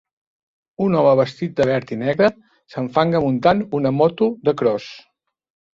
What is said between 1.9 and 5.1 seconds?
i negre s'enfanga muntant una moto de cros.